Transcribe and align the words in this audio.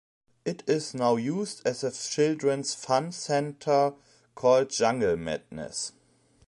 It 0.45 0.63
is 0.67 0.95
now 0.95 1.15
used 1.17 1.61
as 1.63 1.83
a 1.83 1.91
children's 1.91 2.73
fun 2.73 3.11
centre 3.11 3.93
called 4.33 4.71
"Jungle 4.71 5.15
Madness". 5.15 5.91